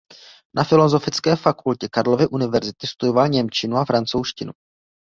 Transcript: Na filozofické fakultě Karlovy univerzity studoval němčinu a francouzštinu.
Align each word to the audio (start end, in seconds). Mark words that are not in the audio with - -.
Na 0.55 0.63
filozofické 0.63 1.35
fakultě 1.35 1.87
Karlovy 1.91 2.27
univerzity 2.27 2.87
studoval 2.87 3.27
němčinu 3.29 3.77
a 3.77 3.85
francouzštinu. 3.85 4.51